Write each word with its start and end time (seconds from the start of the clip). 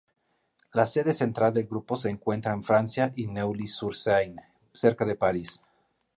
La 0.73 0.87
sede 0.87 1.13
central 1.13 1.53
del 1.53 1.67
grupo 1.67 1.95
se 1.95 2.09
encuentra 2.09 2.53
en 2.53 2.63
Francia 2.63 3.13
en 3.15 3.33
Neuilly-sur-Seine, 3.35 4.49
cerca 4.73 5.05
de 5.05 5.13
París. 5.15 5.61